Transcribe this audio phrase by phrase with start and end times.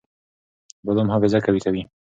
[0.85, 1.83] بادام حافظه قوي کوي.